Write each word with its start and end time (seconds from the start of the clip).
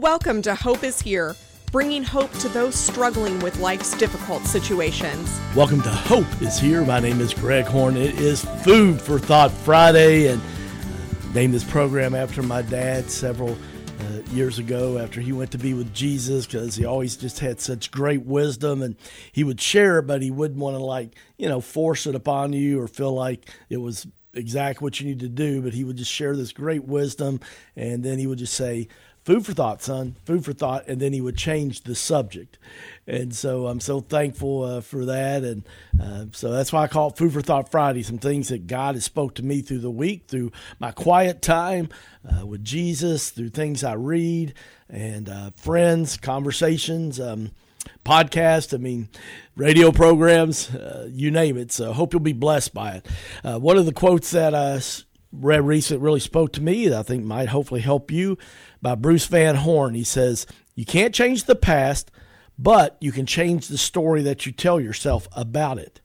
Welcome 0.00 0.42
to 0.42 0.56
Hope 0.56 0.82
is 0.82 1.00
Here, 1.00 1.36
bringing 1.70 2.02
hope 2.02 2.32
to 2.38 2.48
those 2.48 2.74
struggling 2.74 3.38
with 3.38 3.60
life's 3.60 3.96
difficult 3.96 4.42
situations. 4.42 5.40
Welcome 5.54 5.82
to 5.82 5.88
Hope 5.88 6.26
is 6.42 6.58
Here. 6.58 6.84
My 6.84 6.98
name 6.98 7.20
is 7.20 7.32
Greg 7.32 7.64
Horn. 7.64 7.96
It 7.96 8.18
is 8.18 8.44
Food 8.64 9.00
for 9.00 9.20
Thought 9.20 9.52
Friday, 9.52 10.26
and 10.26 10.42
named 11.32 11.54
this 11.54 11.62
program 11.62 12.12
after 12.12 12.42
my 12.42 12.60
dad 12.60 13.08
several 13.08 13.52
uh, 13.52 14.32
years 14.32 14.58
ago 14.58 14.98
after 14.98 15.20
he 15.20 15.30
went 15.30 15.52
to 15.52 15.58
be 15.58 15.74
with 15.74 15.94
Jesus 15.94 16.44
because 16.44 16.74
he 16.74 16.84
always 16.84 17.16
just 17.16 17.38
had 17.38 17.60
such 17.60 17.92
great 17.92 18.24
wisdom 18.24 18.82
and 18.82 18.96
he 19.30 19.44
would 19.44 19.60
share 19.60 20.02
but 20.02 20.22
he 20.22 20.32
wouldn't 20.32 20.58
want 20.58 20.76
to, 20.76 20.82
like, 20.82 21.14
you 21.38 21.48
know, 21.48 21.60
force 21.60 22.08
it 22.08 22.16
upon 22.16 22.52
you 22.52 22.80
or 22.80 22.88
feel 22.88 23.14
like 23.14 23.48
it 23.68 23.76
was 23.76 24.08
exactly 24.32 24.84
what 24.84 24.98
you 24.98 25.06
need 25.06 25.20
to 25.20 25.28
do. 25.28 25.62
But 25.62 25.72
he 25.72 25.84
would 25.84 25.98
just 25.98 26.10
share 26.10 26.34
this 26.34 26.50
great 26.52 26.82
wisdom, 26.82 27.38
and 27.76 28.02
then 28.02 28.18
he 28.18 28.26
would 28.26 28.40
just 28.40 28.54
say, 28.54 28.88
food 29.24 29.46
for 29.46 29.52
thought, 29.52 29.82
son, 29.82 30.16
food 30.24 30.44
for 30.44 30.52
thought. 30.52 30.86
And 30.86 31.00
then 31.00 31.12
he 31.12 31.20
would 31.20 31.36
change 31.36 31.82
the 31.82 31.94
subject. 31.94 32.58
And 33.06 33.34
so 33.34 33.66
I'm 33.66 33.80
so 33.80 34.00
thankful 34.00 34.62
uh, 34.62 34.80
for 34.80 35.04
that. 35.06 35.42
And 35.42 35.64
uh, 36.00 36.26
so 36.32 36.50
that's 36.50 36.72
why 36.72 36.82
I 36.82 36.88
call 36.88 37.08
it 37.10 37.16
Food 37.16 37.32
for 37.32 37.42
Thought 37.42 37.70
Friday. 37.70 38.02
Some 38.02 38.18
things 38.18 38.48
that 38.48 38.66
God 38.66 38.94
has 38.94 39.04
spoke 39.04 39.34
to 39.36 39.42
me 39.42 39.62
through 39.62 39.80
the 39.80 39.90
week, 39.90 40.24
through 40.28 40.52
my 40.78 40.92
quiet 40.92 41.42
time 41.42 41.88
uh, 42.24 42.46
with 42.46 42.64
Jesus, 42.64 43.30
through 43.30 43.50
things 43.50 43.82
I 43.82 43.94
read 43.94 44.54
and 44.88 45.28
uh, 45.28 45.50
friends, 45.56 46.16
conversations. 46.16 47.18
Um, 47.18 47.50
podcast, 48.04 48.74
I 48.74 48.78
mean, 48.78 49.08
radio 49.56 49.90
programs, 49.90 50.74
uh, 50.74 51.08
you 51.10 51.30
name 51.30 51.56
it. 51.56 51.72
So 51.72 51.92
hope 51.92 52.12
you'll 52.12 52.20
be 52.20 52.32
blessed 52.32 52.72
by 52.74 52.96
it. 52.96 53.06
Uh, 53.42 53.58
one 53.58 53.76
of 53.76 53.86
the 53.86 53.92
quotes 53.92 54.30
that 54.30 54.54
I 54.54 54.80
read 55.40 55.66
recently 55.66 56.02
really 56.02 56.20
spoke 56.20 56.52
to 56.54 56.62
me 56.62 56.88
that 56.88 56.98
I 56.98 57.02
think 57.02 57.24
might 57.24 57.48
hopefully 57.48 57.80
help 57.80 58.10
you 58.10 58.38
by 58.80 58.94
Bruce 58.94 59.26
Van 59.26 59.56
Horn. 59.56 59.94
He 59.94 60.04
says, 60.04 60.46
You 60.74 60.84
can't 60.84 61.14
change 61.14 61.44
the 61.44 61.54
past, 61.54 62.10
but 62.58 62.96
you 63.00 63.12
can 63.12 63.26
change 63.26 63.68
the 63.68 63.78
story 63.78 64.22
that 64.22 64.46
you 64.46 64.52
tell 64.52 64.80
yourself 64.80 65.28
about 65.32 65.78
it. 65.78 66.00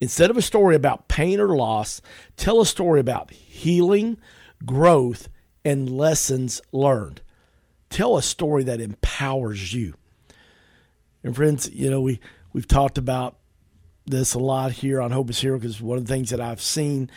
Instead 0.00 0.30
of 0.30 0.36
a 0.36 0.42
story 0.42 0.74
about 0.74 1.08
pain 1.08 1.40
or 1.40 1.56
loss, 1.56 2.00
tell 2.36 2.60
a 2.60 2.66
story 2.66 3.00
about 3.00 3.30
healing, 3.30 4.18
growth, 4.64 5.28
and 5.64 5.90
lessons 5.90 6.60
learned. 6.72 7.20
Tell 7.90 8.16
a 8.16 8.22
story 8.22 8.64
that 8.64 8.80
empowers 8.80 9.72
you. 9.72 9.94
And 11.22 11.34
friends, 11.34 11.70
you 11.72 11.90
know, 11.90 12.00
we, 12.00 12.20
we've 12.52 12.68
talked 12.68 12.98
about 12.98 13.36
this 14.06 14.34
a 14.34 14.38
lot 14.38 14.72
here 14.72 15.00
on 15.00 15.10
Hope 15.10 15.30
is 15.30 15.40
Here 15.40 15.56
because 15.56 15.80
one 15.80 15.96
of 15.96 16.04
the 16.04 16.12
things 16.12 16.30
that 16.30 16.40
I've 16.40 16.60
seen 16.60 17.10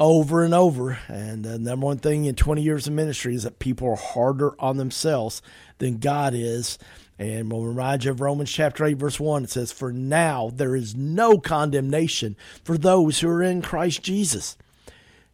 over 0.00 0.42
and 0.42 0.54
over. 0.54 0.98
And 1.06 1.44
the 1.44 1.58
number 1.58 1.86
one 1.86 1.98
thing 1.98 2.24
in 2.24 2.34
20 2.34 2.62
years 2.62 2.86
of 2.86 2.94
ministry 2.94 3.34
is 3.34 3.44
that 3.44 3.58
people 3.58 3.88
are 3.90 3.96
harder 3.96 4.54
on 4.58 4.78
themselves 4.78 5.42
than 5.78 5.98
God 5.98 6.32
is. 6.34 6.78
And 7.18 7.52
we'll 7.52 7.64
remind 7.64 8.04
you 8.04 8.10
of 8.10 8.22
Romans 8.22 8.50
chapter 8.50 8.84
8, 8.84 8.94
verse 8.94 9.20
1. 9.20 9.44
It 9.44 9.50
says, 9.50 9.70
For 9.70 9.92
now 9.92 10.50
there 10.52 10.74
is 10.74 10.96
no 10.96 11.38
condemnation 11.38 12.34
for 12.64 12.78
those 12.78 13.20
who 13.20 13.28
are 13.28 13.42
in 13.42 13.60
Christ 13.60 14.02
Jesus. 14.02 14.56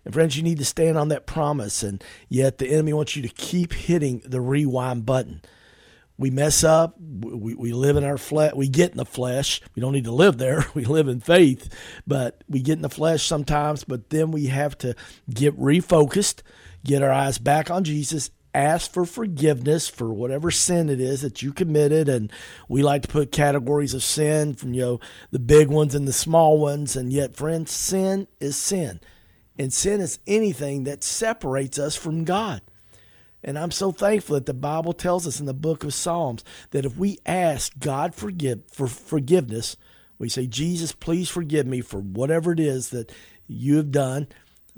And 0.05 0.13
friends, 0.13 0.37
you 0.37 0.43
need 0.43 0.59
to 0.59 0.65
stand 0.65 0.99
on 0.99 1.09
that 1.09 1.27
promise. 1.27 1.85
And 1.85 2.03
yet 2.29 2.59
the 2.59 2.69
enemy 2.69 2.93
wants 2.93 3.15
you 3.15 3.23
to 3.23 3.29
keep 3.29 3.73
hitting 3.73 4.21
the 4.25 4.41
rewind 4.41 5.07
button 5.07 5.43
we 6.19 6.31
mess 6.31 6.65
up. 6.65 6.97
We, 6.99 7.55
we 7.55 7.73
live 7.73 7.97
in 7.97 8.05
our 8.05 8.19
flesh. 8.19 8.55
We 8.55 8.69
get 8.69 8.93
in 8.93 8.97
the 8.97 9.05
flesh. 9.05 9.61
We 9.75 9.81
don't 9.81 9.93
need 9.93 10.05
to 10.05 10.13
live 10.13 10.39
there. 10.39 10.67
We 10.75 10.85
live 10.85 11.09
in 11.09 11.21
faith, 11.21 11.75
but 12.07 12.45
we 12.49 12.61
get 12.61 12.75
in 12.75 12.83
the 12.83 12.91
flesh 12.91 13.23
sometimes. 13.23 13.83
But 13.85 14.11
then 14.11 14.31
we 14.31 14.47
have 14.47 14.77
to 14.79 14.95
get 15.33 15.59
refocused, 15.59 16.43
get 16.85 17.03
our 17.03 17.11
eyes 17.11 17.39
back 17.39 17.71
on 17.71 17.83
Jesus, 17.85 18.31
ask 18.53 18.93
for 18.93 19.07
forgiveness 19.07 19.89
for 19.89 20.13
whatever 20.13 20.51
sin 20.51 20.91
it 20.91 21.01
is 21.01 21.23
that 21.23 21.43
you 21.43 21.53
committed. 21.53 22.09
And 22.09 22.31
we 22.69 22.83
like 22.83 23.03
to 23.03 23.09
put 23.09 23.33
categories 23.33 23.95
of 23.95 24.03
sin 24.03 24.55
from, 24.55 24.75
you 24.75 24.83
know, 24.83 25.01
the 25.31 25.39
big 25.39 25.69
ones 25.69 25.95
and 25.95 26.07
the 26.07 26.13
small 26.13 26.59
ones. 26.59 26.95
And 26.95 27.13
yet, 27.13 27.37
friends, 27.37 27.71
sin 27.71 28.29
is 28.39 28.57
sin. 28.57 29.01
And 29.59 29.73
sin 29.73 30.01
is 30.01 30.19
anything 30.27 30.85
that 30.85 31.03
separates 31.03 31.79
us 31.79 31.97
from 31.97 32.25
God. 32.25 32.61
And 33.45 33.59
I'm 33.59 33.71
so 33.71 33.93
thankful 33.93 34.35
that 34.35 34.47
the 34.47 34.55
Bible 34.55 34.93
tells 34.93 35.27
us 35.27 35.39
in 35.39 35.47
the 35.47 35.55
book 35.55 35.85
of 35.85 35.95
Psalms 35.95 36.43
that 36.71 36.85
if 36.85 36.97
we 36.97 37.19
ask 37.25 37.79
God 37.79 38.15
forgive 38.15 38.63
for 38.73 38.87
forgiveness, 38.87 39.77
we 40.19 40.29
say, 40.29 40.47
Jesus, 40.47 40.93
please 40.93 41.29
forgive 41.29 41.67
me 41.67 41.81
for 41.81 41.99
whatever 42.01 42.53
it 42.53 42.61
is 42.61 42.91
that 42.91 43.13
you 43.47 43.77
have 43.77 43.93
done, 43.93 44.29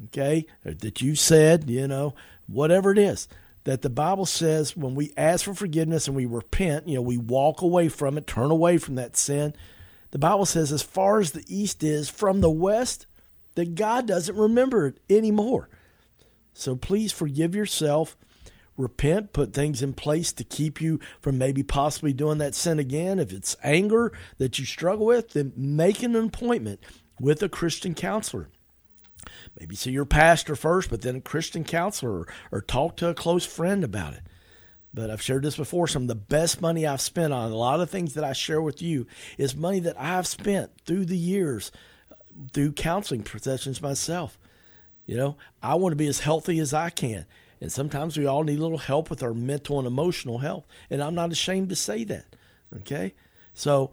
okay, 0.07 0.47
that 0.65 1.01
you 1.01 1.15
said, 1.15 1.71
you 1.71 1.89
know, 1.89 2.15
whatever 2.47 2.91
it 2.91 2.99
is. 2.99 3.29
That 3.65 3.83
the 3.83 3.91
Bible 3.91 4.27
says 4.27 4.77
when 4.77 4.95
we 4.95 5.13
ask 5.17 5.45
for 5.45 5.55
forgiveness 5.55 6.07
and 6.07 6.17
we 6.17 6.27
repent, 6.27 6.89
you 6.89 6.97
know, 6.97 7.03
we 7.03 7.19
walk 7.19 7.61
away 7.61 7.89
from 7.89 8.19
it, 8.19 8.27
turn 8.27 8.51
away 8.51 8.79
from 8.79 8.95
that 8.97 9.17
sin. 9.17 9.55
The 10.11 10.19
Bible 10.19 10.47
says, 10.47 10.73
as 10.73 10.83
far 10.83 11.21
as 11.21 11.33
the 11.33 11.45
east 11.49 11.83
is 11.83 12.09
from 12.09 12.41
the 12.41 12.51
west, 12.51 13.07
that 13.55 13.75
God 13.75 14.07
doesn't 14.07 14.37
remember 14.37 14.87
it 14.87 15.01
anymore. 15.11 15.69
So 16.55 16.77
please 16.77 17.13
forgive 17.13 17.55
yourself 17.55 18.17
repent, 18.79 19.33
put 19.35 19.53
things 19.53 19.83
in 19.83 19.93
place 19.93 20.33
to 20.33 20.45
keep 20.45 20.81
you 20.81 21.01
from 21.21 21.37
maybe 21.37 21.63
possibly 21.63 22.13
doing 22.13 22.39
that 22.39 22.55
sin 22.55 22.79
again. 22.79 23.19
If 23.19 23.33
it's 23.33 23.57
anger 23.63 24.13
that 24.39 24.59
you 24.59 24.65
struggle 24.65 25.05
with, 25.05 25.31
then 25.31 25.53
make 25.57 26.03
an 26.03 26.17
appointment 26.17 26.81
with 27.21 27.43
a 27.43 27.49
Christian 27.49 27.95
counselor. 27.95 28.49
Maybe 29.59 29.75
see 29.75 29.91
your 29.91 30.05
pastor 30.05 30.57
first, 30.57 30.89
but 30.89 31.03
then 31.03 31.17
a 31.17 31.21
Christian 31.21 31.65
counselor 31.65 32.21
or, 32.21 32.27
or 32.53 32.61
talk 32.63 32.97
to 32.97 33.09
a 33.09 33.15
close 33.15 33.45
friend 33.45 33.83
about 33.83 34.15
it. 34.15 34.23
But 34.95 35.11
I've 35.11 35.21
shared 35.21 35.43
this 35.43 35.57
before. 35.57 35.87
Some 35.87 36.03
of 36.03 36.09
the 36.09 36.15
best 36.15 36.63
money 36.63 36.87
I've 36.87 37.01
spent 37.01 37.33
on 37.33 37.51
a 37.51 37.57
lot 37.57 37.81
of 37.81 37.91
things 37.91 38.15
that 38.15 38.25
I 38.25 38.33
share 38.33 38.63
with 38.63 38.81
you 38.81 39.07
is 39.37 39.55
money 39.55 39.81
that 39.81 40.01
I've 40.01 40.27
spent 40.27 40.71
through 40.87 41.05
the 41.07 41.17
years 41.17 41.71
uh, 42.11 42.15
through 42.53 42.73
counseling 42.73 43.25
sessions 43.27 43.83
myself. 43.83 44.39
You 45.05 45.17
know, 45.17 45.37
I 45.63 45.75
want 45.75 45.93
to 45.93 45.97
be 45.97 46.07
as 46.07 46.21
healthy 46.21 46.59
as 46.59 46.73
I 46.73 46.91
can. 46.91 47.27
And 47.61 47.73
sometimes 47.73 48.17
we 48.17 48.27
all 48.27 48.45
need 48.45 48.59
a 48.59 48.63
little 48.63 48.79
help 48.79 49.11
with 49.11 49.23
our 49.23 49.35
mental 49.35 49.79
and 49.79 49.87
emotional 49.87 50.39
health. 50.39 50.67
And 50.91 51.03
I'm 51.03 51.15
not 51.15 51.33
ashamed 51.33 51.71
to 51.71 51.77
say 51.77 52.05
that. 52.05 52.37
Okay? 52.77 53.15
So, 53.55 53.91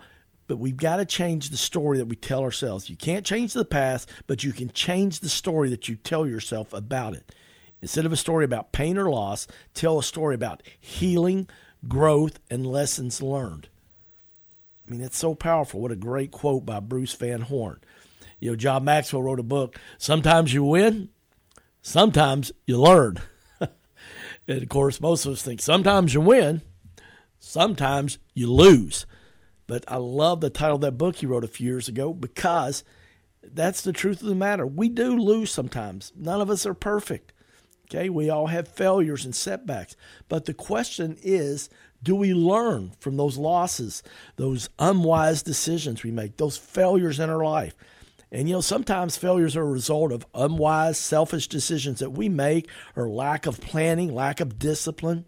but 0.48 0.58
we've 0.58 0.78
got 0.78 0.98
to 0.98 1.06
change 1.06 1.50
the 1.50 1.58
story 1.58 1.98
that 1.98 2.06
we 2.06 2.16
tell 2.16 2.44
ourselves. 2.44 2.90
You 2.90 2.96
can't 2.96 3.26
change 3.26 3.54
the 3.54 3.66
past, 3.66 4.10
but 4.28 4.44
you 4.44 4.54
can 4.54 4.70
change 4.70 5.20
the 5.20 5.30
story 5.30 5.70
that 5.70 5.90
you 5.90 5.96
tell 5.96 6.28
yourself 6.28 6.74
about 6.74 7.16
it. 7.16 7.34
Instead 7.82 8.06
of 8.06 8.14
a 8.14 8.18
story 8.18 8.46
about 8.46 8.72
pain 8.72 8.98
or 8.98 9.10
loss, 9.10 9.48
tell 9.74 9.98
a 9.98 10.04
story 10.04 10.36
about 10.36 10.62
healing, 10.80 11.48
growth, 11.88 12.40
and 12.50 12.66
lessons 12.66 13.22
learned. 13.22 13.68
I 14.88 14.92
mean, 14.92 15.02
it's 15.02 15.18
so 15.18 15.34
powerful. 15.34 15.82
What 15.82 15.92
a 15.92 15.96
great 15.96 16.32
quote 16.32 16.66
by 16.66 16.80
Bruce 16.80 17.14
Van 17.14 17.42
Horn. 17.42 17.80
You 18.40 18.52
know, 18.52 18.56
John 18.56 18.84
Maxwell 18.84 19.24
wrote 19.24 19.40
a 19.40 19.44
book. 19.44 19.80
Sometimes 19.98 20.54
you 20.54 20.64
win, 20.64 21.10
sometimes 21.82 22.52
you 22.68 22.80
learn. 22.80 23.18
And 24.48 24.62
of 24.62 24.70
course, 24.70 25.02
most 25.02 25.26
of 25.26 25.34
us 25.34 25.42
think 25.42 25.62
sometimes 25.62 26.14
you 26.14 26.22
win, 26.22 26.62
sometimes 27.40 28.18
you 28.34 28.52
lose. 28.52 29.06
But 29.68 29.84
I 29.88 29.98
love 29.98 30.42
the 30.42 30.50
title 30.50 30.76
of 30.76 30.82
that 30.82 30.98
book 30.98 31.18
he 31.18 31.26
wrote 31.26 31.44
a 31.44 31.48
few 31.48 31.66
years 31.66 31.88
ago 31.88 32.14
because 32.14 32.84
that's 33.44 33.82
the 33.82 33.94
truth 33.94 34.22
of 34.22 34.28
the 34.28 34.36
matter. 34.36 34.66
We 34.66 34.90
do 34.90 35.18
lose 35.18 35.52
sometimes. 35.52 36.12
None 36.16 36.42
of 36.42 36.50
us 36.50 36.66
are 36.66 36.74
perfect. 36.74 37.34
Okay, 37.88 38.10
we 38.10 38.30
all 38.30 38.48
have 38.48 38.68
failures 38.68 39.26
and 39.26 39.36
setbacks. 39.36 39.96
But 40.28 40.46
the 40.46 40.54
question 40.54 41.18
is 41.22 41.70
do 42.02 42.16
we 42.16 42.34
learn 42.34 42.92
from 43.00 43.18
those 43.18 43.38
losses, 43.38 44.04
those 44.36 44.70
unwise 44.78 45.42
decisions 45.42 46.04
we 46.04 46.12
make, 46.12 46.38
those 46.38 46.58
failures 46.58 47.20
in 47.20 47.30
our 47.30 47.44
life? 47.44 47.76
And 48.32 48.50
you 48.50 48.56
know, 48.56 48.62
sometimes 48.62 49.18
failures 49.18 49.56
are 49.56 49.64
a 49.64 49.72
result 49.72 50.12
of 50.12 50.26
unwise, 50.34 50.98
selfish 50.98 51.48
decisions 51.48 52.00
that 52.00 52.12
we 52.12 52.28
make 52.30 52.70
or 52.96 53.10
lack 53.10 53.46
of 53.46 53.62
planning, 53.62 54.14
lack 54.14 54.40
of 54.40 54.60
discipline. 54.60 55.26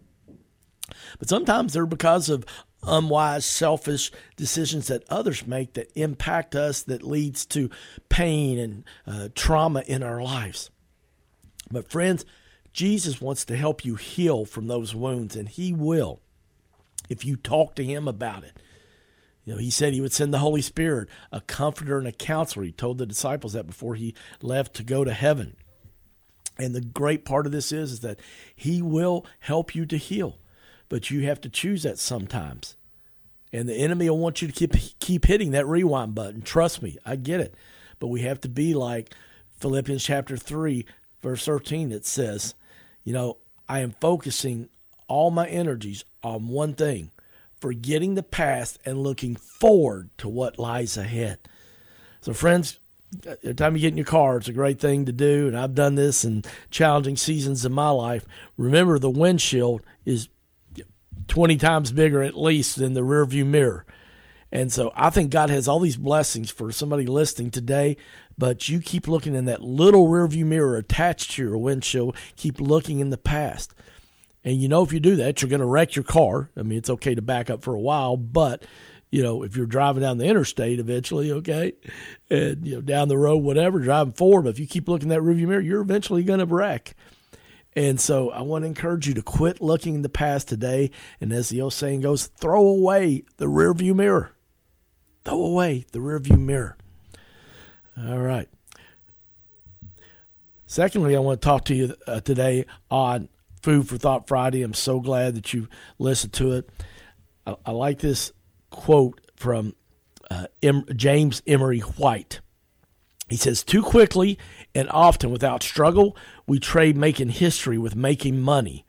But 1.19 1.29
sometimes 1.29 1.73
they're 1.73 1.85
because 1.85 2.29
of 2.29 2.45
unwise, 2.83 3.45
selfish 3.45 4.11
decisions 4.35 4.87
that 4.87 5.03
others 5.09 5.45
make 5.45 5.73
that 5.73 5.91
impact 5.95 6.55
us, 6.55 6.83
that 6.83 7.03
leads 7.03 7.45
to 7.47 7.69
pain 8.09 8.57
and 8.59 8.83
uh, 9.05 9.29
trauma 9.35 9.83
in 9.87 10.03
our 10.03 10.21
lives. 10.21 10.69
But, 11.69 11.91
friends, 11.91 12.25
Jesus 12.73 13.19
wants 13.19 13.43
to 13.45 13.57
help 13.57 13.83
you 13.83 13.95
heal 13.95 14.45
from 14.45 14.67
those 14.67 14.95
wounds, 14.95 15.35
and 15.35 15.49
He 15.49 15.73
will 15.73 16.21
if 17.09 17.25
you 17.25 17.35
talk 17.35 17.75
to 17.75 17.83
Him 17.83 18.07
about 18.07 18.43
it. 18.43 18.57
You 19.47 19.53
know, 19.53 19.59
he 19.59 19.69
said 19.69 19.93
he 19.93 20.01
would 20.01 20.11
send 20.11 20.33
the 20.33 20.39
Holy 20.39 20.61
Spirit, 20.61 21.07
a 21.31 21.39
comforter 21.39 21.97
and 21.97 22.05
a 22.05 22.11
counselor. 22.11 22.65
He 22.65 22.73
told 22.73 22.97
the 22.97 23.05
disciples 23.05 23.53
that 23.53 23.65
before 23.65 23.95
he 23.95 24.13
left 24.41 24.73
to 24.73 24.83
go 24.83 25.05
to 25.05 25.13
heaven. 25.13 25.55
And 26.57 26.75
the 26.75 26.81
great 26.81 27.23
part 27.23 27.45
of 27.45 27.53
this 27.53 27.71
is, 27.71 27.93
is 27.93 27.99
that 28.01 28.19
he 28.53 28.81
will 28.81 29.25
help 29.39 29.73
you 29.73 29.85
to 29.85 29.95
heal, 29.95 30.37
but 30.89 31.09
you 31.09 31.21
have 31.27 31.39
to 31.41 31.49
choose 31.49 31.83
that 31.83 31.97
sometimes. 31.97 32.75
And 33.53 33.69
the 33.69 33.75
enemy 33.75 34.09
will 34.09 34.17
want 34.17 34.41
you 34.41 34.49
to 34.49 34.53
keep 34.53 34.73
keep 34.99 35.23
hitting 35.23 35.51
that 35.51 35.65
rewind 35.65 36.13
button. 36.13 36.41
Trust 36.41 36.81
me, 36.81 36.97
I 37.05 37.15
get 37.15 37.39
it. 37.39 37.55
But 37.99 38.07
we 38.07 38.23
have 38.23 38.41
to 38.41 38.49
be 38.49 38.73
like 38.73 39.15
Philippians 39.61 40.03
chapter 40.03 40.35
3, 40.35 40.85
verse 41.21 41.45
13 41.45 41.87
that 41.91 42.05
says, 42.05 42.53
you 43.05 43.13
know, 43.13 43.37
I 43.69 43.79
am 43.79 43.95
focusing 44.01 44.67
all 45.07 45.31
my 45.31 45.47
energies 45.47 46.03
on 46.21 46.49
one 46.49 46.73
thing 46.73 47.11
forgetting 47.59 48.15
the 48.15 48.23
past 48.23 48.79
and 48.85 49.01
looking 49.01 49.35
forward 49.35 50.09
to 50.19 50.27
what 50.29 50.59
lies 50.59 50.97
ahead. 50.97 51.39
So, 52.21 52.33
friends, 52.33 52.79
every 53.25 53.55
time 53.55 53.75
you 53.75 53.81
get 53.81 53.91
in 53.91 53.97
your 53.97 54.05
car, 54.05 54.37
it's 54.37 54.47
a 54.47 54.53
great 54.53 54.79
thing 54.79 55.05
to 55.05 55.11
do. 55.11 55.47
And 55.47 55.57
I've 55.57 55.75
done 55.75 55.95
this 55.95 56.25
in 56.25 56.43
challenging 56.69 57.17
seasons 57.17 57.65
of 57.65 57.71
my 57.71 57.89
life. 57.89 58.25
Remember, 58.57 58.99
the 58.99 59.09
windshield 59.09 59.81
is 60.05 60.29
20 61.27 61.57
times 61.57 61.91
bigger 61.91 62.23
at 62.23 62.37
least 62.37 62.77
than 62.77 62.93
the 62.93 63.01
rearview 63.01 63.45
mirror. 63.45 63.85
And 64.51 64.71
so 64.71 64.93
I 64.95 65.09
think 65.09 65.31
God 65.31 65.49
has 65.49 65.67
all 65.67 65.79
these 65.79 65.97
blessings 65.97 66.49
for 66.49 66.71
somebody 66.71 67.05
listening 67.05 67.51
today, 67.51 67.97
but 68.37 68.69
you 68.69 68.79
keep 68.79 69.07
looking 69.07 69.35
in 69.35 69.45
that 69.45 69.61
little 69.61 70.07
rearview 70.07 70.45
mirror 70.45 70.77
attached 70.77 71.31
to 71.31 71.43
your 71.43 71.57
windshield, 71.57 72.15
keep 72.37 72.61
looking 72.61 72.99
in 72.99 73.09
the 73.09 73.17
past. 73.17 73.73
And 74.47 74.61
you 74.61 74.69
know, 74.69 74.81
if 74.81 74.93
you 74.93 75.01
do 75.01 75.17
that, 75.17 75.41
you're 75.41 75.49
going 75.49 75.59
to 75.59 75.65
wreck 75.65 75.97
your 75.97 76.05
car. 76.05 76.49
I 76.55 76.61
mean, 76.61 76.77
it's 76.77 76.89
okay 76.89 77.13
to 77.13 77.21
back 77.21 77.49
up 77.49 77.63
for 77.63 77.75
a 77.75 77.79
while, 77.81 78.15
but 78.15 78.63
you 79.11 79.21
know, 79.21 79.43
if 79.43 79.57
you're 79.57 79.65
driving 79.65 80.03
down 80.03 80.19
the 80.19 80.25
interstate 80.25 80.79
eventually, 80.79 81.33
okay, 81.33 81.73
and 82.29 82.65
you 82.65 82.75
know, 82.75 82.81
down 82.81 83.09
the 83.09 83.17
road, 83.17 83.39
whatever, 83.39 83.77
driving 83.79 84.13
forward, 84.13 84.43
but 84.43 84.51
if 84.51 84.59
you 84.59 84.65
keep 84.65 84.87
looking 84.87 85.09
that 85.09 85.19
rearview 85.19 85.49
mirror, 85.49 85.59
you're 85.59 85.81
eventually 85.81 86.23
going 86.23 86.39
to 86.39 86.45
wreck. 86.45 86.95
And 87.75 87.99
so 87.99 88.29
I 88.29 88.41
want 88.41 88.63
to 88.63 88.67
encourage 88.67 89.05
you 89.05 89.13
to 89.15 89.21
quit 89.21 89.59
looking 89.59 89.95
in 89.95 90.01
the 90.01 90.07
past 90.07 90.47
today. 90.47 90.91
And 91.19 91.33
as 91.33 91.49
the 91.49 91.61
old 91.61 91.73
saying 91.73 91.99
goes, 91.99 92.27
throw 92.27 92.65
away 92.65 93.25
the 93.35 93.47
rearview 93.47 93.93
mirror. 93.95 94.31
Throw 95.25 95.41
away 95.41 95.85
the 95.91 95.99
rearview 95.99 96.39
mirror. 96.39 96.77
All 97.97 98.19
right. 98.19 98.47
Secondly, 100.65 101.17
I 101.17 101.19
want 101.19 101.41
to 101.41 101.45
talk 101.45 101.65
to 101.65 101.75
you 101.75 101.95
uh, 102.07 102.21
today 102.21 102.65
on 102.89 103.27
Food 103.61 103.87
for 103.87 103.97
Thought 103.97 104.27
Friday. 104.27 104.63
I'm 104.63 104.73
so 104.73 104.99
glad 104.99 105.35
that 105.35 105.53
you 105.53 105.67
listened 105.99 106.33
to 106.33 106.53
it. 106.53 106.69
I, 107.45 107.55
I 107.65 107.71
like 107.71 107.99
this 107.99 108.31
quote 108.69 109.19
from 109.35 109.75
uh, 110.29 110.47
James 110.95 111.41
Emery 111.47 111.79
White. 111.79 112.41
He 113.29 113.35
says, 113.35 113.63
Too 113.63 113.81
quickly 113.81 114.37
and 114.73 114.89
often 114.89 115.31
without 115.31 115.63
struggle, 115.63 116.15
we 116.45 116.59
trade 116.59 116.95
making 116.95 117.29
history 117.29 117.77
with 117.77 117.95
making 117.95 118.41
money. 118.41 118.85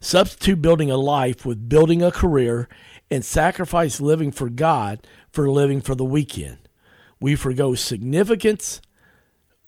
Substitute 0.00 0.60
building 0.60 0.90
a 0.90 0.96
life 0.96 1.46
with 1.46 1.68
building 1.68 2.02
a 2.02 2.10
career 2.10 2.68
and 3.10 3.24
sacrifice 3.24 4.00
living 4.00 4.32
for 4.32 4.48
God 4.48 5.06
for 5.30 5.50
living 5.50 5.80
for 5.80 5.94
the 5.94 6.04
weekend. 6.04 6.58
We 7.20 7.36
forego 7.36 7.74
significance 7.74 8.80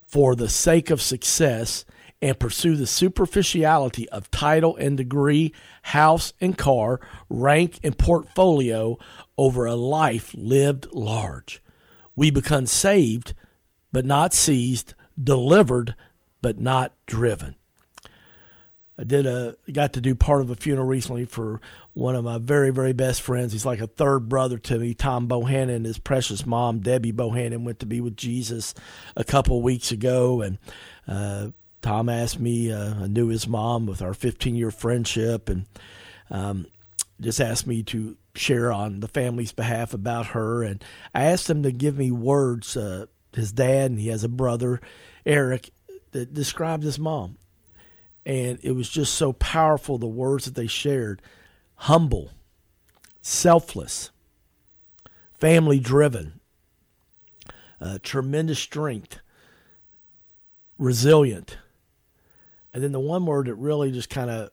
for 0.06 0.34
the 0.34 0.48
sake 0.48 0.90
of 0.90 1.02
success 1.02 1.84
and 2.26 2.40
pursue 2.40 2.74
the 2.74 2.88
superficiality 2.88 4.08
of 4.08 4.30
title 4.32 4.74
and 4.76 4.96
degree, 4.96 5.52
house 5.82 6.32
and 6.40 6.58
car, 6.58 7.00
rank 7.28 7.78
and 7.84 7.96
portfolio 7.96 8.98
over 9.38 9.64
a 9.64 9.76
life 9.76 10.34
lived 10.36 10.88
large. 10.92 11.62
We 12.16 12.32
become 12.32 12.66
saved 12.66 13.32
but 13.92 14.04
not 14.04 14.34
seized, 14.34 14.94
delivered 15.22 15.94
but 16.42 16.58
not 16.58 16.92
driven. 17.06 17.54
I 18.98 19.04
did 19.04 19.26
a 19.26 19.56
got 19.70 19.92
to 19.92 20.00
do 20.00 20.16
part 20.16 20.40
of 20.40 20.50
a 20.50 20.56
funeral 20.56 20.86
recently 20.86 21.26
for 21.26 21.60
one 21.92 22.16
of 22.16 22.24
my 22.24 22.38
very 22.38 22.70
very 22.70 22.92
best 22.92 23.22
friends. 23.22 23.52
He's 23.52 23.66
like 23.66 23.80
a 23.80 23.86
third 23.86 24.28
brother 24.28 24.58
to 24.58 24.78
me. 24.78 24.94
Tom 24.94 25.28
Bohannon, 25.28 25.76
and 25.76 25.86
his 25.86 25.98
precious 25.98 26.44
mom 26.44 26.80
Debbie 26.80 27.12
Bohannon, 27.12 27.62
went 27.62 27.78
to 27.80 27.86
be 27.86 28.00
with 28.00 28.16
Jesus 28.16 28.74
a 29.14 29.22
couple 29.22 29.62
weeks 29.62 29.92
ago, 29.92 30.40
and 30.40 30.58
uh, 31.06 31.48
Tom 31.86 32.08
asked 32.08 32.40
me. 32.40 32.72
Uh, 32.72 33.04
I 33.04 33.06
knew 33.06 33.28
his 33.28 33.46
mom 33.46 33.86
with 33.86 34.02
our 34.02 34.14
15 34.14 34.54
year 34.54 34.70
friendship, 34.70 35.48
and 35.48 35.66
um, 36.30 36.66
just 37.20 37.40
asked 37.40 37.66
me 37.66 37.82
to 37.84 38.16
share 38.34 38.72
on 38.72 39.00
the 39.00 39.08
family's 39.08 39.52
behalf 39.52 39.94
about 39.94 40.26
her. 40.28 40.62
And 40.62 40.84
I 41.14 41.24
asked 41.24 41.48
him 41.48 41.62
to 41.62 41.72
give 41.72 41.96
me 41.96 42.10
words. 42.10 42.76
Uh, 42.76 43.06
his 43.34 43.52
dad, 43.52 43.90
and 43.90 44.00
he 44.00 44.08
has 44.08 44.24
a 44.24 44.30
brother, 44.30 44.80
Eric, 45.26 45.70
that 46.12 46.32
described 46.32 46.82
his 46.84 46.98
mom 46.98 47.36
and 48.26 48.58
it 48.62 48.72
was 48.72 48.88
just 48.88 49.14
so 49.14 49.32
powerful 49.32 49.98
the 49.98 50.06
words 50.06 50.44
that 50.46 50.56
they 50.56 50.66
shared 50.66 51.22
humble, 51.76 52.32
selfless, 53.22 54.10
family 55.32 55.78
driven, 55.78 56.40
uh, 57.80 57.98
tremendous 58.02 58.58
strength, 58.58 59.20
resilient. 60.76 61.58
And 62.76 62.84
then 62.84 62.92
the 62.92 63.00
one 63.00 63.24
word 63.24 63.46
that 63.46 63.54
really 63.54 63.90
just 63.90 64.10
kind 64.10 64.28
of 64.28 64.50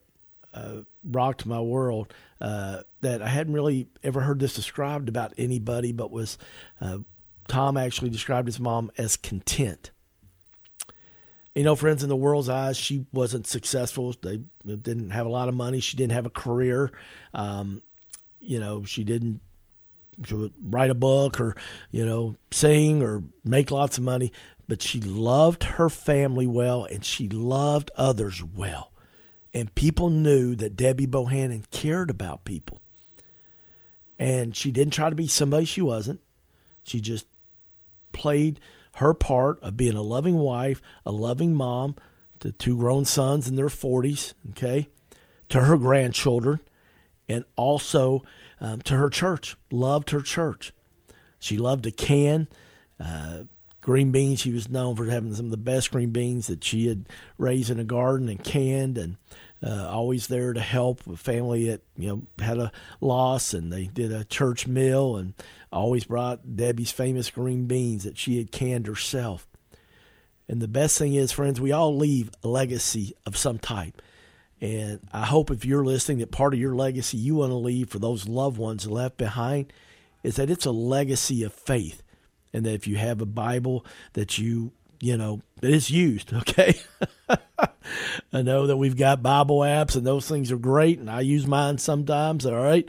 uh, 0.54 0.78
rocked 1.04 1.46
my 1.46 1.60
world 1.60 2.14
uh, 2.40 2.84
that 3.02 3.22
I 3.22 3.28
hadn't 3.28 3.54
really 3.54 3.90
ever 4.02 4.22
heard 4.22 4.40
this 4.40 4.54
described 4.54 5.10
about 5.10 5.34
anybody, 5.38 5.92
but 5.92 6.10
was 6.10 6.38
uh, 6.80 7.00
Tom 7.50 7.76
actually 7.76 8.10
described 8.10 8.48
his 8.48 8.62
mom 8.62 8.92
as 8.98 9.18
content 9.18 9.92
you 11.56 11.64
know, 11.64 11.76
friends, 11.76 12.02
in 12.02 12.10
the 12.10 12.16
world's 12.16 12.50
eyes, 12.50 12.78
she 12.78 13.06
wasn't 13.14 13.46
successful. 13.46 14.16
They 14.22 14.42
didn't 14.66 15.12
have 15.12 15.28
a 15.28 15.30
lot 15.30 15.50
of 15.50 15.56
money. 15.56 15.80
She 15.80 15.98
didn't 15.98 16.14
have 16.14 16.26
a 16.26 16.32
career. 16.32 16.92
Um, 17.34 17.84
you 18.40 18.60
know, 18.60 18.84
she 18.84 19.04
didn't 19.04 19.40
she 20.26 20.34
would 20.34 20.54
write 20.62 20.90
a 20.90 20.96
book 20.96 21.40
or, 21.40 21.56
you 21.92 22.06
know, 22.06 22.36
sing 22.52 23.02
or 23.02 23.24
make 23.44 23.72
lots 23.72 23.98
of 23.98 24.04
money, 24.04 24.32
but 24.68 24.82
she 24.82 25.00
loved 25.02 25.64
her 25.64 25.90
family 25.90 26.48
well 26.48 26.86
and 26.86 27.04
she 27.04 27.28
loved 27.30 27.92
others 27.96 28.44
well. 28.44 28.92
And 29.54 29.74
people 29.76 30.10
knew 30.10 30.56
that 30.56 30.76
Debbie 30.76 31.08
Bohannon 31.08 31.70
cared 31.72 32.10
about 32.10 32.46
people. 32.46 32.82
And 34.18 34.56
she 34.56 34.72
didn't 34.72 34.94
try 34.94 35.10
to 35.10 35.16
be 35.16 35.28
somebody 35.28 35.66
she 35.66 35.82
wasn't. 35.82 36.22
She 36.84 37.02
just 37.02 37.26
played 38.12 38.60
her 38.96 39.14
part 39.14 39.60
of 39.62 39.78
being 39.78 39.96
a 39.96 40.02
loving 40.02 40.38
wife, 40.38 40.82
a 41.06 41.12
loving 41.12 41.54
mom 41.54 41.96
to 42.40 42.52
two 42.52 42.78
grown 42.78 43.06
sons 43.06 43.48
in 43.48 43.56
their 43.56 43.68
40s, 43.68 44.34
okay, 44.52 44.90
to 45.50 45.62
her 45.62 45.78
grandchildren, 45.78 46.60
and 47.28 47.46
also 47.56 48.24
um, 48.64 48.82
to 48.82 48.96
her 48.96 49.12
church. 49.12 49.56
Loved 49.70 50.10
her 50.10 50.22
church. 50.22 50.74
She 51.38 51.58
loved 51.58 51.84
to 51.84 51.92
can 51.92 52.48
uh, 53.00 53.44
green 53.82 54.12
beans. 54.12 54.40
She 54.40 54.52
was 54.52 54.70
known 54.70 54.96
for 54.96 55.06
having 55.06 55.36
some 55.36 55.46
of 55.46 55.52
the 55.52 55.58
best 55.58 55.92
green 55.92 56.12
beans 56.12 56.48
that 56.48 56.64
she 56.64 56.88
had 56.88 57.08
raised 57.38 57.70
in 57.70 57.80
a 57.80 57.84
garden 57.84 58.30
and 58.30 58.44
canned, 58.44 58.98
and 58.98 59.18
uh, 59.62 59.88
always 59.90 60.28
there 60.28 60.54
to 60.54 60.62
help 60.62 61.06
a 61.06 61.18
family 61.18 61.68
that 61.68 61.82
you 61.98 62.08
know 62.08 62.44
had 62.44 62.58
a 62.58 62.72
loss, 63.02 63.54
and 63.54 63.72
they 63.72 63.86
did 63.86 64.12
a 64.12 64.24
church 64.24 64.66
meal, 64.66 65.18
and 65.18 65.34
always 65.72 66.06
brought 66.06 66.56
Debbie's 66.56 66.92
famous 66.92 67.30
green 67.30 67.66
beans 67.66 68.04
that 68.06 68.18
she 68.18 68.38
had 68.38 68.52
canned 68.52 68.88
herself. 68.88 69.48
And 70.48 70.62
the 70.62 70.68
best 70.68 70.98
thing 70.98 71.14
is, 71.14 71.32
friends, 71.32 71.60
we 71.60 71.72
all 71.72 71.96
leave 71.96 72.30
a 72.44 72.48
legacy 72.48 73.14
of 73.26 73.38
some 73.38 73.60
type. 73.60 74.02
And 74.62 75.00
I 75.12 75.26
hope 75.26 75.52
if 75.52 75.66
you're 75.66 75.84
listening 75.84 76.20
that 76.20 76.32
part 76.32 76.54
of 76.54 76.60
your 76.60 76.76
legacy 76.76 77.18
you 77.18 77.36
want 77.36 77.52
to 77.52 77.56
leave 77.56 77.90
for 77.90 78.00
those 78.00 78.28
loved 78.28 78.58
ones 78.58 78.88
left 78.88 79.18
behind 79.18 79.74
is 80.24 80.38
that 80.38 80.50
it's 80.50 80.66
a 80.66 80.72
legacy 80.72 81.44
of 81.44 81.54
faith. 81.54 82.02
And 82.54 82.66
that 82.66 82.74
if 82.74 82.88
you 82.88 82.98
have 82.98 83.20
a 83.20 83.26
Bible 83.26 83.86
that 84.14 84.38
you, 84.38 84.72
you 85.02 85.18
know, 85.18 85.42
that 85.62 85.72
is 85.72 85.90
used, 85.90 86.34
okay? 86.34 86.80
I 88.32 88.42
know 88.42 88.68
that 88.68 88.78
we've 88.78 88.96
got 88.96 89.24
Bible 89.24 89.60
apps 89.60 89.96
and 89.96 90.06
those 90.06 90.28
things 90.28 90.52
are 90.52 90.58
great, 90.58 91.00
and 91.00 91.10
I 91.10 91.22
use 91.22 91.46
mine 91.46 91.78
sometimes, 91.78 92.46
all 92.46 92.56
right? 92.56 92.88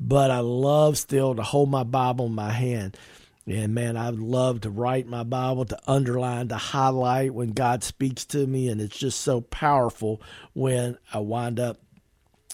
but 0.00 0.30
I 0.30 0.40
love 0.40 0.98
still 0.98 1.34
to 1.34 1.42
hold 1.42 1.70
my 1.70 1.84
Bible 1.84 2.26
in 2.26 2.34
my 2.34 2.50
hand. 2.50 2.96
And 3.46 3.74
man, 3.74 3.96
I 3.96 4.08
love 4.08 4.62
to 4.62 4.70
write 4.70 5.06
my 5.06 5.22
Bible, 5.22 5.66
to 5.66 5.78
underline, 5.86 6.48
to 6.48 6.56
highlight 6.56 7.34
when 7.34 7.52
God 7.52 7.84
speaks 7.84 8.24
to 8.26 8.46
me. 8.46 8.68
And 8.68 8.80
it's 8.80 8.96
just 8.96 9.20
so 9.20 9.42
powerful 9.42 10.22
when 10.54 10.96
I 11.12 11.18
wind 11.18 11.60
up 11.60 11.78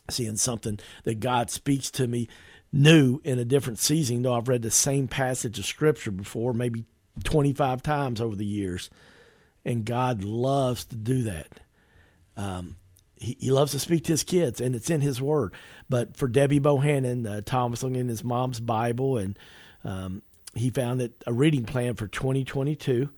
seeing 0.08 0.36
something 0.36 0.80
that 1.04 1.20
God 1.20 1.50
speaks 1.50 1.90
to 1.92 2.08
me 2.08 2.28
new 2.72 3.20
in 3.24 3.38
a 3.38 3.44
different 3.44 3.78
season, 3.78 4.22
though 4.22 4.34
I've 4.34 4.48
read 4.48 4.62
the 4.62 4.70
same 4.70 5.06
passage 5.06 5.58
of 5.58 5.66
Scripture 5.66 6.10
before, 6.10 6.52
maybe 6.52 6.84
25 7.22 7.82
times 7.82 8.20
over 8.20 8.34
the 8.34 8.44
years. 8.44 8.90
And 9.64 9.84
God 9.84 10.24
loves 10.24 10.84
to 10.86 10.96
do 10.96 11.22
that. 11.24 11.60
Um, 12.36 12.76
he, 13.14 13.36
he 13.38 13.50
loves 13.50 13.72
to 13.72 13.78
speak 13.78 14.04
to 14.04 14.12
his 14.12 14.24
kids, 14.24 14.60
and 14.60 14.74
it's 14.74 14.90
in 14.90 15.02
his 15.02 15.20
word. 15.20 15.52
But 15.88 16.16
for 16.16 16.26
Debbie 16.26 16.60
Bohannon, 16.60 17.30
uh, 17.30 17.42
Tom 17.44 17.70
was 17.70 17.82
looking 17.82 18.00
in 18.00 18.08
his 18.08 18.24
mom's 18.24 18.60
Bible, 18.60 19.18
and 19.18 19.38
um, 19.84 20.22
he 20.54 20.70
found 20.70 21.00
that 21.00 21.12
a 21.26 21.32
reading 21.32 21.64
plan 21.64 21.94
for 21.94 22.06
2022. 22.06 23.08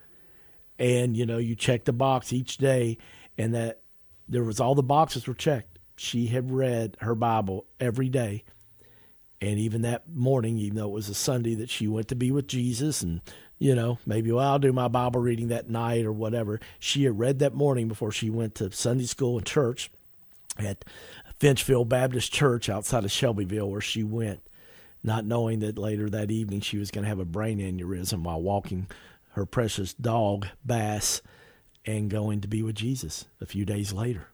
And 0.78 1.16
you 1.16 1.26
know, 1.26 1.38
you 1.38 1.54
check 1.54 1.84
the 1.84 1.92
box 1.92 2.32
each 2.32 2.56
day, 2.56 2.98
and 3.38 3.54
that 3.54 3.82
there 4.28 4.44
was 4.44 4.60
all 4.60 4.74
the 4.74 4.82
boxes 4.82 5.26
were 5.26 5.34
checked. 5.34 5.78
She 5.96 6.26
had 6.26 6.50
read 6.50 6.96
her 7.00 7.14
Bible 7.14 7.66
every 7.78 8.08
day, 8.08 8.44
and 9.40 9.58
even 9.58 9.82
that 9.82 10.08
morning, 10.08 10.56
even 10.58 10.76
though 10.76 10.88
it 10.88 10.92
was 10.92 11.08
a 11.08 11.14
Sunday 11.14 11.54
that 11.56 11.70
she 11.70 11.86
went 11.86 12.08
to 12.08 12.16
be 12.16 12.30
with 12.30 12.48
Jesus, 12.48 13.02
and 13.02 13.20
you 13.58 13.74
know, 13.74 13.98
maybe 14.06 14.32
well, 14.32 14.48
I'll 14.48 14.58
do 14.58 14.72
my 14.72 14.88
Bible 14.88 15.20
reading 15.20 15.48
that 15.48 15.70
night 15.70 16.04
or 16.04 16.12
whatever. 16.12 16.58
She 16.78 17.04
had 17.04 17.18
read 17.18 17.38
that 17.40 17.54
morning 17.54 17.86
before 17.86 18.10
she 18.10 18.30
went 18.30 18.56
to 18.56 18.72
Sunday 18.72 19.04
school 19.04 19.36
and 19.36 19.46
church 19.46 19.90
at 20.58 20.84
Finchville 21.38 21.88
Baptist 21.88 22.32
Church 22.32 22.68
outside 22.68 23.04
of 23.04 23.12
Shelbyville, 23.12 23.70
where 23.70 23.80
she 23.80 24.02
went, 24.02 24.40
not 25.02 25.25
knowing 25.25 25.61
that 25.61 25.78
later 25.78 26.09
that 26.11 26.30
evening 26.30 26.61
she 26.61 26.78
was 26.78 26.90
going 26.90 27.02
to 27.02 27.09
have 27.09 27.18
a 27.18 27.25
brain 27.25 27.59
aneurysm 27.59 28.23
while 28.23 28.40
walking 28.40 28.87
her 29.30 29.47
precious 29.47 29.94
dog, 29.94 30.47
Bass, 30.64 31.23
and 31.85 32.11
going 32.11 32.40
to 32.40 32.49
be 32.49 32.62
with 32.62 32.76
Jesus 32.76 33.26
a 33.40 33.47
few 33.47 33.64
days 33.64 33.92
later. 33.92 34.28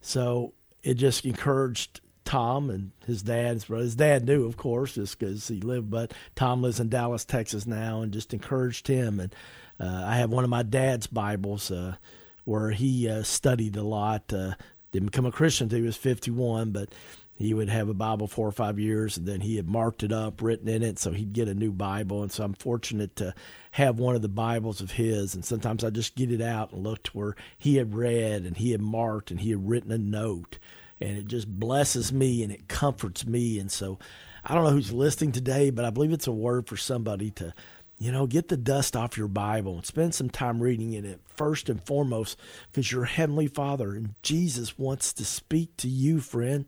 So 0.00 0.54
it 0.82 0.94
just 0.94 1.24
encouraged 1.24 2.00
Tom 2.24 2.70
and 2.70 2.90
his 3.06 3.22
dad. 3.22 3.62
His 3.62 3.94
dad 3.94 4.26
knew, 4.26 4.46
of 4.46 4.56
course, 4.56 4.94
just 4.94 5.18
because 5.18 5.48
he 5.48 5.60
lived, 5.60 5.90
but 5.90 6.12
Tom 6.34 6.62
lives 6.62 6.80
in 6.80 6.88
Dallas, 6.88 7.24
Texas 7.24 7.66
now, 7.66 8.02
and 8.02 8.12
just 8.12 8.34
encouraged 8.34 8.88
him. 8.88 9.20
And 9.20 9.34
uh, 9.78 10.04
I 10.04 10.16
have 10.16 10.30
one 10.30 10.44
of 10.44 10.50
my 10.50 10.62
dad's 10.62 11.06
Bibles 11.06 11.70
uh, 11.70 11.96
where 12.44 12.70
he 12.70 13.08
uh, 13.08 13.22
studied 13.22 13.76
a 13.76 13.82
lot. 13.82 14.32
Uh, 14.32 14.54
didn't 14.92 15.10
become 15.10 15.26
a 15.26 15.32
Christian 15.32 15.66
until 15.66 15.80
he 15.80 15.86
was 15.86 15.96
51, 15.96 16.70
but 16.70 16.94
he 17.36 17.52
would 17.52 17.68
have 17.68 17.90
a 17.90 17.94
Bible 17.94 18.26
four 18.26 18.48
or 18.48 18.52
five 18.52 18.78
years, 18.78 19.18
and 19.18 19.26
then 19.26 19.42
he 19.42 19.56
had 19.56 19.68
marked 19.68 20.02
it 20.02 20.10
up, 20.10 20.40
written 20.40 20.68
in 20.68 20.82
it, 20.82 20.98
so 20.98 21.12
he'd 21.12 21.34
get 21.34 21.48
a 21.48 21.54
new 21.54 21.70
Bible. 21.70 22.22
And 22.22 22.32
so 22.32 22.42
I'm 22.42 22.54
fortunate 22.54 23.14
to 23.16 23.34
have 23.72 23.98
one 23.98 24.16
of 24.16 24.22
the 24.22 24.28
Bibles 24.28 24.80
of 24.80 24.92
his. 24.92 25.34
And 25.34 25.44
sometimes 25.44 25.84
I 25.84 25.90
just 25.90 26.14
get 26.14 26.32
it 26.32 26.40
out 26.40 26.72
and 26.72 26.82
look 26.82 27.02
to 27.04 27.10
where 27.12 27.36
he 27.58 27.76
had 27.76 27.94
read 27.94 28.44
and 28.44 28.56
he 28.56 28.72
had 28.72 28.80
marked 28.80 29.30
and 29.30 29.40
he 29.40 29.50
had 29.50 29.68
written 29.68 29.92
a 29.92 29.98
note. 29.98 30.58
And 30.98 31.18
it 31.18 31.26
just 31.26 31.46
blesses 31.46 32.10
me 32.10 32.42
and 32.42 32.50
it 32.50 32.68
comforts 32.68 33.26
me. 33.26 33.58
And 33.58 33.70
so 33.70 33.98
I 34.42 34.54
don't 34.54 34.64
know 34.64 34.70
who's 34.70 34.92
listening 34.92 35.32
today, 35.32 35.68
but 35.68 35.84
I 35.84 35.90
believe 35.90 36.12
it's 36.12 36.26
a 36.26 36.32
word 36.32 36.66
for 36.66 36.78
somebody 36.78 37.30
to, 37.32 37.52
you 37.98 38.12
know, 38.12 38.26
get 38.26 38.48
the 38.48 38.56
dust 38.56 38.96
off 38.96 39.18
your 39.18 39.28
Bible 39.28 39.74
and 39.74 39.84
spend 39.84 40.14
some 40.14 40.30
time 40.30 40.62
reading 40.62 40.94
in 40.94 41.04
it 41.04 41.20
first 41.34 41.68
and 41.68 41.84
foremost 41.84 42.38
because 42.72 42.90
your 42.90 43.04
Heavenly 43.04 43.46
Father 43.46 43.94
and 43.94 44.14
Jesus 44.22 44.78
wants 44.78 45.12
to 45.12 45.24
speak 45.26 45.76
to 45.76 45.88
you, 45.88 46.20
friend. 46.20 46.64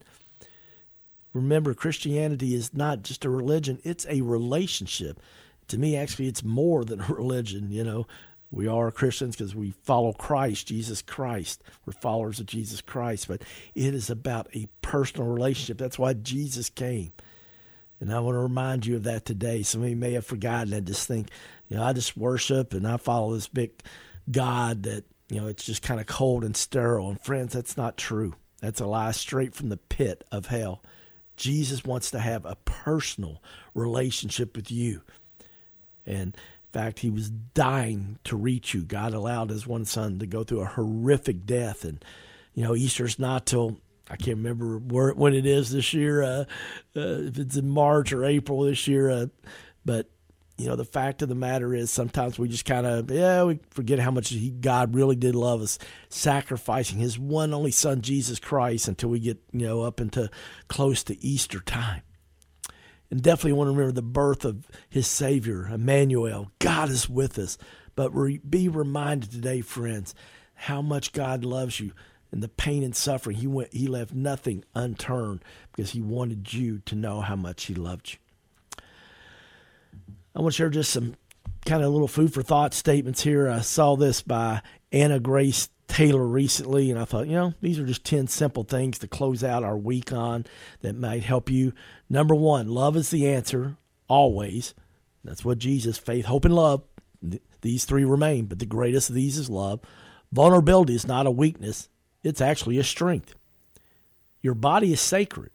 Remember, 1.33 1.75
Christianity 1.75 2.55
is 2.55 2.75
not 2.75 3.03
just 3.03 3.25
a 3.25 3.31
religion, 3.31 3.81
it's 3.85 4.07
a 4.09 4.23
relationship. 4.23 5.21
To 5.69 5.79
me, 5.79 5.97
actually, 5.97 6.29
it's 6.29 6.43
more 6.43 6.85
than 6.85 7.01
a 7.01 7.07
religion. 7.13 7.71
You 7.71 7.85
know, 7.85 8.07
we 8.51 8.67
are 8.67 8.91
Christians 8.91 9.37
because 9.37 9.55
we 9.55 9.73
follow 9.83 10.13
Christ, 10.13 10.69
Jesus 10.69 11.03
Christ. 11.03 11.63
We're 11.85 11.93
followers 11.93 12.41
of 12.41 12.47
Jesus 12.47 12.81
Christ, 12.81 13.29
but 13.29 13.43
it 13.75 13.95
is 13.95 14.09
about 14.09 14.49
a 14.55 14.69
personal 14.81 15.29
relationship. 15.29 15.77
That's 15.79 15.99
why 15.99 16.15
Jesus 16.15 16.71
came. 16.71 17.13
And 18.01 18.13
I 18.13 18.21
want 18.21 18.37
to 18.37 18.41
remind 18.41 18.87
you 18.87 18.97
of 18.97 19.05
that 19.05 19.25
today. 19.25 19.63
Some 19.63 19.83
of 19.83 19.89
you 19.89 19.97
may 19.97 20.13
have 20.13 20.25
forgotten 20.25 20.73
and 20.73 20.87
just 20.87 21.07
think, 21.07 21.31
you 21.69 21.77
know, 21.77 21.83
I 21.83 21.93
just 21.93 22.17
worship 22.17 22.73
and 22.73 22.87
I 22.87 22.97
follow 22.97 23.35
this 23.35 23.49
big 23.49 23.73
God 24.31 24.85
that, 24.85 25.05
you 25.29 25.41
know, 25.41 25.49
it's 25.49 25.65
just 25.65 25.83
kind 25.83 26.01
of 26.01 26.07
cold 26.07 26.45
and 26.45 26.57
sterile. 26.57 27.11
And 27.11 27.21
friends, 27.21 27.53
that's 27.53 27.77
not 27.77 27.97
true. 27.97 28.35
That's 28.61 28.81
a 28.81 28.87
lie 28.87 29.11
straight 29.11 29.55
from 29.55 29.69
the 29.69 29.77
pit 29.77 30.25
of 30.33 30.47
hell. 30.47 30.83
Jesus 31.39 31.85
wants 31.85 32.11
to 32.11 32.19
have 32.19 32.45
a 32.45 32.57
personal 32.65 33.43
relationship 33.73 34.57
with 34.57 34.71
you. 34.71 35.03
And 36.05 36.35
in 36.35 36.73
fact, 36.73 36.99
he 36.99 37.11
was 37.11 37.31
dying 37.31 38.19
to 38.25 38.37
reach 38.37 38.75
you. 38.75 38.83
God 38.83 39.15
allowed 39.15 39.51
his 39.51 39.67
one 39.67 39.85
son 39.85 40.19
to 40.19 40.27
go 40.27 40.45
through 40.45 40.61
a 40.61 40.67
horrific 40.67 41.47
death. 41.47 41.85
And, 41.85 42.05
you 42.55 42.65
know, 42.65 42.75
Easter's 42.75 43.19
not 43.19 43.47
till, 43.47 43.79
I 44.11 44.17
can't 44.17 44.39
remember 44.39 44.79
where, 44.79 45.13
when 45.13 45.33
it 45.33 45.47
is 45.47 45.71
this 45.71 45.95
year, 45.95 46.23
uh, 46.23 46.45
uh, 46.97 47.27
if 47.29 47.39
it's 47.39 47.57
in 47.57 47.71
March 47.71 48.13
or 48.13 48.25
April 48.25 48.63
this 48.63 48.89
year. 48.89 49.09
Uh, 49.09 49.27
but 49.85 50.11
you 50.59 50.67
know, 50.67 50.77
the 50.77 50.85
fact 50.85 51.23
of 51.23 51.29
the 51.29 51.37
matter 51.37 51.73
is 51.73 51.91
sometimes 51.91 52.39
we 52.39 52.49
just 52.49 52.65
kind 52.65 52.85
of, 52.85 53.11
yeah, 53.11 53.45
we 53.45 53.61
forget 53.71 54.01
how 54.01 54.11
much 54.11 54.31
he, 54.31 54.51
God 54.51 54.95
really 54.95 55.15
did 55.15 55.37
love 55.37 55.63
us, 55.63 55.79
sacrificing 56.09 56.99
his 56.99 57.17
one 57.17 57.55
only 57.55 57.71
son, 57.71 58.03
Jesus 58.03 58.41
Christ, 58.41 58.89
until 58.89 59.11
we 59.11 59.21
get, 59.21 59.39
you 59.53 59.67
know, 59.67 59.83
up 59.83 60.01
into 60.01 60.29
close 60.67 61.05
to 61.05 61.25
Easter 61.25 61.61
time. 61.61 62.03
And 63.11 63.23
definitely 63.23 63.53
want 63.53 63.69
to 63.69 63.73
remember 63.73 63.93
the 63.93 64.03
birth 64.03 64.45
of 64.45 64.67
his 64.89 65.07
Savior, 65.07 65.69
Emmanuel. 65.73 66.51
God 66.59 66.91
is 66.91 67.09
with 67.09 67.39
us. 67.39 67.57
But 67.95 68.15
re- 68.15 68.39
be 68.39 68.69
reminded 68.69 69.31
today, 69.31 69.61
friends, 69.61 70.15
how 70.55 70.83
much 70.83 71.13
God 71.13 71.45
loves 71.45 71.81
you 71.81 71.93
and 72.31 72.43
the 72.43 72.49
pain 72.49 72.83
and 72.83 72.95
suffering. 72.95 73.37
He 73.37 73.47
went, 73.47 73.73
he 73.73 73.87
left 73.87 74.13
nothing 74.13 74.65
unturned 74.75 75.43
because 75.73 75.93
he 75.93 76.01
wanted 76.01 76.53
you 76.53 76.81
to 76.81 76.95
know 76.95 77.21
how 77.21 77.37
much 77.37 77.67
he 77.67 77.75
loved 77.75 78.13
you. 78.13 78.19
I 80.39 80.41
want 80.41 80.55
to 80.55 80.57
share 80.57 80.71
just 80.71 80.93
some 80.93 81.17
kind 81.67 81.83
of 81.83 81.91
little 81.93 82.07
food 82.07 82.33
for 82.33 82.45
thought 82.45 82.73
statements 82.73 83.23
here. 83.23 83.49
I 83.49 83.61
saw 83.61 83.97
this 83.97 84.23
by 84.23 84.63
Anna 84.93 85.19
Grace 85.19 85.69
Taylor 85.89 86.25
recently, 86.25 86.93
and 86.93 87.01
I 87.01 87.07
thought, 87.07 87.27
you 87.27 87.33
know, 87.33 87.55
these 87.61 87.77
are 87.81 87.85
just 87.85 88.05
10 88.05 88.29
simple 88.29 88.63
things 88.63 89.01
to 89.01 89.09
close 89.09 89.43
out 89.43 89.65
our 89.65 89.77
week 89.77 90.13
on 90.13 90.47
that 90.83 90.95
might 90.95 91.25
help 91.25 91.51
you. 91.51 91.73
Number 92.09 92.37
one, 92.37 92.69
love 92.69 92.97
is 92.97 93.11
the 93.11 93.27
answer, 93.27 93.79
always. 94.07 94.75
That's 95.25 95.45
what 95.45 95.59
Jesus, 95.59 95.99
faith, 95.99 96.27
hope, 96.27 96.45
and 96.45 96.55
love, 96.55 96.85
these 97.63 97.85
three 97.85 98.05
remain, 98.05 98.45
but 98.45 98.61
the 98.61 98.65
greatest 98.65 99.09
of 99.09 99.17
these 99.17 99.39
is 99.39 99.51
love. 99.51 99.81
Vulnerability 100.31 100.95
is 100.95 101.09
not 101.09 101.27
a 101.27 101.33
weakness, 101.33 101.89
it's 102.23 102.41
actually 102.41 102.79
a 102.79 102.85
strength. 102.85 103.35
Your 104.41 104.55
body 104.55 104.93
is 104.93 105.01
sacred, 105.01 105.51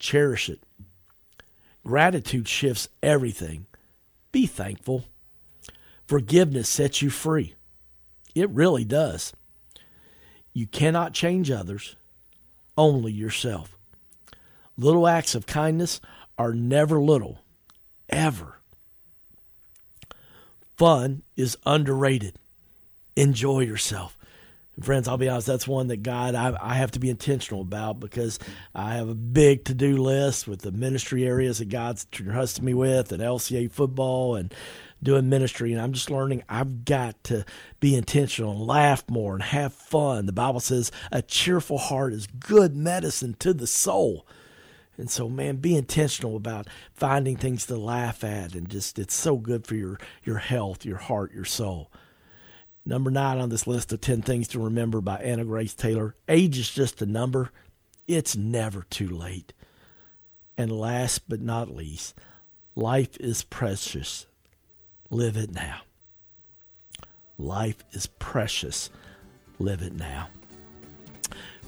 cherish 0.00 0.48
it. 0.50 0.60
Gratitude 1.84 2.48
shifts 2.48 2.88
everything. 3.00 3.66
Be 4.34 4.46
thankful. 4.46 5.04
Forgiveness 6.08 6.68
sets 6.68 7.00
you 7.00 7.08
free. 7.08 7.54
It 8.34 8.50
really 8.50 8.84
does. 8.84 9.32
You 10.52 10.66
cannot 10.66 11.14
change 11.14 11.52
others, 11.52 11.94
only 12.76 13.12
yourself. 13.12 13.78
Little 14.76 15.06
acts 15.06 15.36
of 15.36 15.46
kindness 15.46 16.00
are 16.36 16.52
never 16.52 17.00
little, 17.00 17.42
ever. 18.08 18.58
Fun 20.76 21.22
is 21.36 21.56
underrated. 21.64 22.36
Enjoy 23.14 23.60
yourself. 23.60 24.18
And 24.76 24.84
friends, 24.84 25.06
I'll 25.06 25.18
be 25.18 25.28
honest, 25.28 25.46
that's 25.46 25.68
one 25.68 25.86
that 25.88 26.02
God, 26.02 26.34
I, 26.34 26.56
I 26.60 26.74
have 26.74 26.90
to 26.92 26.98
be 26.98 27.10
intentional 27.10 27.62
about 27.62 28.00
because 28.00 28.38
I 28.74 28.94
have 28.94 29.08
a 29.08 29.14
big 29.14 29.64
to 29.66 29.74
do 29.74 29.96
list 29.96 30.48
with 30.48 30.62
the 30.62 30.72
ministry 30.72 31.24
areas 31.24 31.58
that 31.58 31.68
God's 31.68 32.06
trusted 32.06 32.64
me 32.64 32.74
with 32.74 33.12
and 33.12 33.22
LCA 33.22 33.70
football 33.70 34.34
and 34.34 34.52
doing 35.02 35.28
ministry. 35.28 35.72
And 35.72 35.80
I'm 35.80 35.92
just 35.92 36.10
learning 36.10 36.42
I've 36.48 36.84
got 36.84 37.22
to 37.24 37.44
be 37.78 37.94
intentional 37.94 38.52
and 38.52 38.66
laugh 38.66 39.04
more 39.08 39.34
and 39.34 39.42
have 39.42 39.72
fun. 39.72 40.26
The 40.26 40.32
Bible 40.32 40.60
says 40.60 40.90
a 41.12 41.22
cheerful 41.22 41.78
heart 41.78 42.12
is 42.12 42.26
good 42.26 42.74
medicine 42.74 43.36
to 43.40 43.54
the 43.54 43.68
soul. 43.68 44.26
And 44.96 45.10
so, 45.10 45.28
man, 45.28 45.56
be 45.56 45.76
intentional 45.76 46.36
about 46.36 46.68
finding 46.92 47.36
things 47.36 47.66
to 47.66 47.76
laugh 47.76 48.22
at 48.22 48.54
and 48.54 48.68
just, 48.68 48.98
it's 48.98 49.14
so 49.14 49.36
good 49.36 49.66
for 49.66 49.74
your, 49.74 49.98
your 50.22 50.38
health, 50.38 50.84
your 50.84 50.98
heart, 50.98 51.32
your 51.32 51.44
soul. 51.44 51.90
Number 52.86 53.10
nine 53.10 53.38
on 53.38 53.48
this 53.48 53.66
list 53.66 53.92
of 53.92 54.00
10 54.00 54.22
things 54.22 54.48
to 54.48 54.60
remember 54.60 55.00
by 55.00 55.16
Anna 55.16 55.44
Grace 55.44 55.74
Taylor 55.74 56.14
age 56.28 56.58
is 56.58 56.70
just 56.70 57.00
a 57.00 57.06
number, 57.06 57.50
it's 58.06 58.36
never 58.36 58.84
too 58.90 59.08
late. 59.08 59.52
And 60.58 60.70
last 60.70 61.28
but 61.28 61.40
not 61.40 61.74
least, 61.74 62.14
life 62.74 63.16
is 63.18 63.42
precious. 63.42 64.26
Live 65.10 65.36
it 65.36 65.52
now. 65.52 65.80
Life 67.38 67.82
is 67.92 68.06
precious. 68.06 68.90
Live 69.58 69.82
it 69.82 69.94
now. 69.94 70.28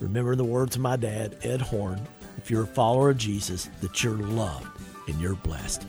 Remember 0.00 0.36
the 0.36 0.44
words 0.44 0.76
of 0.76 0.82
my 0.82 0.96
dad, 0.96 1.36
Ed 1.42 1.62
Horn 1.62 2.06
if 2.36 2.50
you're 2.50 2.64
a 2.64 2.66
follower 2.66 3.10
of 3.10 3.18
Jesus, 3.18 3.68
that 3.80 4.04
you're 4.04 4.14
loved 4.14 4.68
and 5.08 5.20
you're 5.20 5.34
blessed. 5.34 5.84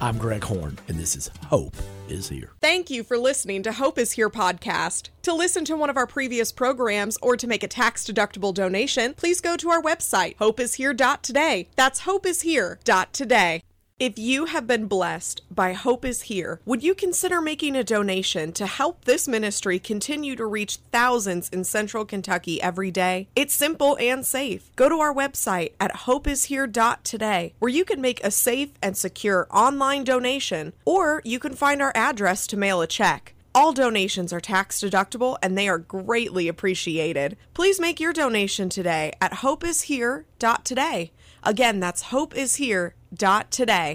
I'm 0.00 0.18
Greg 0.18 0.44
Horn, 0.44 0.78
and 0.88 0.98
this 0.98 1.16
is 1.16 1.30
Hope 1.46 1.74
is 2.08 2.28
Here. 2.28 2.52
Thank 2.60 2.90
you 2.90 3.02
for 3.02 3.18
listening 3.18 3.62
to 3.64 3.72
Hope 3.72 3.98
is 3.98 4.12
Here 4.12 4.30
podcast. 4.30 5.08
To 5.22 5.34
listen 5.34 5.64
to 5.66 5.76
one 5.76 5.90
of 5.90 5.96
our 5.96 6.06
previous 6.06 6.52
programs 6.52 7.16
or 7.22 7.36
to 7.36 7.46
make 7.46 7.62
a 7.62 7.68
tax 7.68 8.04
deductible 8.04 8.54
donation, 8.54 9.14
please 9.14 9.40
go 9.40 9.56
to 9.56 9.70
our 9.70 9.82
website, 9.82 10.36
hopeishere.today. 10.36 11.68
That's 11.76 12.02
hopeishere.today. 12.02 13.62
If 14.00 14.18
you 14.18 14.46
have 14.46 14.66
been 14.66 14.88
blessed 14.88 15.42
by 15.52 15.72
Hope 15.72 16.04
is 16.04 16.22
Here, 16.22 16.60
would 16.64 16.82
you 16.82 16.96
consider 16.96 17.40
making 17.40 17.76
a 17.76 17.84
donation 17.84 18.50
to 18.54 18.66
help 18.66 19.04
this 19.04 19.28
ministry 19.28 19.78
continue 19.78 20.34
to 20.34 20.46
reach 20.46 20.78
thousands 20.90 21.48
in 21.50 21.62
central 21.62 22.04
Kentucky 22.04 22.60
every 22.60 22.90
day? 22.90 23.28
It's 23.36 23.54
simple 23.54 23.96
and 24.00 24.26
safe. 24.26 24.74
Go 24.74 24.88
to 24.88 24.96
our 24.96 25.14
website 25.14 25.74
at 25.78 25.92
hopeishere.today 25.92 27.54
where 27.60 27.68
you 27.68 27.84
can 27.84 28.00
make 28.00 28.22
a 28.24 28.32
safe 28.32 28.70
and 28.82 28.96
secure 28.96 29.46
online 29.52 30.02
donation, 30.02 30.72
or 30.84 31.22
you 31.24 31.38
can 31.38 31.54
find 31.54 31.80
our 31.80 31.92
address 31.94 32.48
to 32.48 32.56
mail 32.56 32.82
a 32.82 32.88
check. 32.88 33.34
All 33.54 33.72
donations 33.72 34.32
are 34.32 34.40
tax 34.40 34.80
deductible 34.80 35.38
and 35.40 35.56
they 35.56 35.68
are 35.68 35.78
greatly 35.78 36.48
appreciated. 36.48 37.36
Please 37.54 37.78
make 37.78 38.00
your 38.00 38.12
donation 38.12 38.68
today 38.68 39.12
at 39.20 39.34
hopeishere.today. 39.34 41.12
Again, 41.44 41.78
that's 41.78 42.04
hopeishere.today 42.04 42.94
dot 43.14 43.50
today. 43.50 43.92